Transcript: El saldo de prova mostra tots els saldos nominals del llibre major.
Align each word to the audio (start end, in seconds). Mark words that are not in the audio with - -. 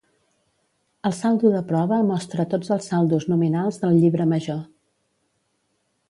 El 1.09 1.13
saldo 1.17 1.51
de 1.55 1.59
prova 1.71 1.99
mostra 2.07 2.45
tots 2.53 2.73
els 2.75 2.87
saldos 2.93 3.27
nominals 3.33 3.77
del 3.83 3.97
llibre 4.01 4.27
major. 4.33 4.61